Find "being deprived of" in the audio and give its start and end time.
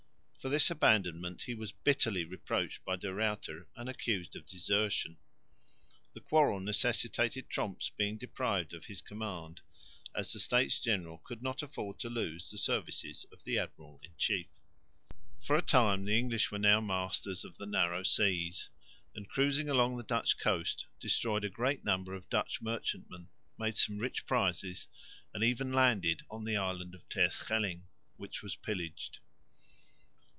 7.89-8.85